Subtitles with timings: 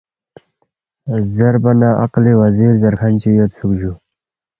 [1.33, 3.91] زیربا نہ عقلی وزیر زیرکھن چی یودسُوک جُو